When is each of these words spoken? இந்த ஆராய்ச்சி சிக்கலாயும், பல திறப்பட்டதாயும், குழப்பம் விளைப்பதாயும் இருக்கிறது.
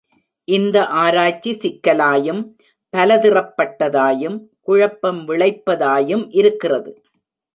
இந்த 0.47 0.77
ஆராய்ச்சி 1.01 1.51
சிக்கலாயும், 1.53 2.39
பல 2.93 3.17
திறப்பட்டதாயும், 3.17 4.37
குழப்பம் 4.59 5.21
விளைப்பதாயும் 5.27 6.25
இருக்கிறது. 6.31 6.91